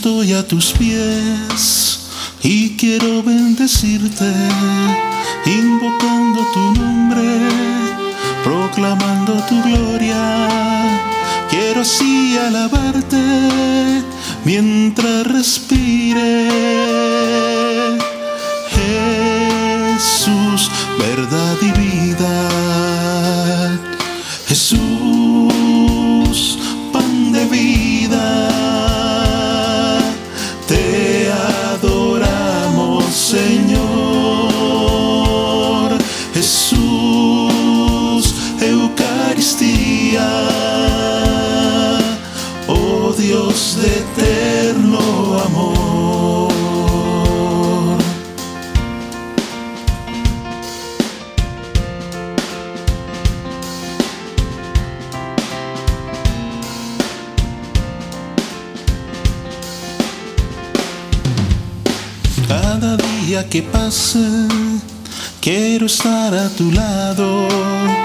tus 0.00 0.72
pies 0.72 2.10
y 2.42 2.76
quiero 2.76 3.22
bendecirte, 3.22 4.30
invocando 5.46 6.40
tu 6.52 6.80
nombre, 6.80 7.38
proclamando 8.44 9.32
tu 9.48 9.62
gloria. 9.62 10.90
Quiero 11.48 11.80
así 11.80 12.36
alabarte 12.36 14.02
mientras 14.44 15.26
respire. 15.26 16.48
Jesús, 19.96 20.70
verdad 20.98 21.56
y 21.62 21.70
vida. 21.80 22.48
Jesús, 24.46 24.95
Dios 43.26 43.78
de 43.82 43.88
eterno 43.88 45.00
amor. 45.46 46.52
Cada 62.46 62.96
día 62.96 63.48
que 63.48 63.62
pase, 63.62 64.20
quiero 65.40 65.86
estar 65.86 66.32
a 66.32 66.48
tu 66.50 66.70
lado 66.70 67.95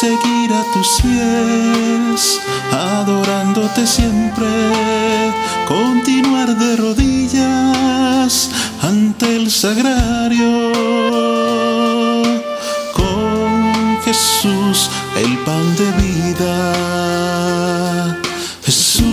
seguir 0.00 0.50
a 0.54 0.62
tus 0.72 1.02
pies, 1.02 2.40
adorándote 2.72 3.86
siempre, 3.86 4.46
continuar 5.68 6.56
de 6.56 6.76
rodillas 6.76 8.48
ante 8.80 9.36
el 9.36 9.50
sagrario. 9.50 10.72
Con 12.94 14.00
Jesús, 14.02 14.88
el 15.22 15.36
pan 15.44 15.76
de 15.76 15.92
vida. 16.02 16.56
Jesús, 18.64 19.09